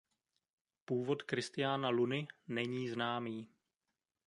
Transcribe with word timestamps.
Původ 0.85 1.23
Kristiána 1.23 1.89
Luny 1.89 2.27
není 2.47 2.89
známý. 2.89 3.47